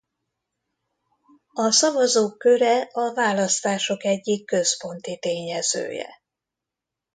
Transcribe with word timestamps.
A 1.53 1.71
szavazók 1.71 2.37
köre 2.37 2.81
a 2.91 3.13
választások 3.13 4.03
egyik 4.05 4.45
központi 4.45 5.19
tényezője. 5.19 6.21